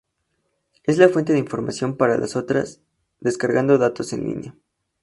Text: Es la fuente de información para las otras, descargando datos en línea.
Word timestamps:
Es 0.83 0.97
la 0.97 1.09
fuente 1.09 1.31
de 1.31 1.37
información 1.37 1.95
para 1.95 2.17
las 2.17 2.35
otras, 2.35 2.81
descargando 3.19 3.77
datos 3.77 4.13
en 4.13 4.23
línea. 4.25 4.55